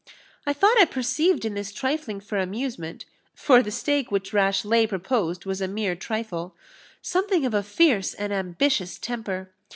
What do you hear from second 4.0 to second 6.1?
which Rashleigh proposed was a mere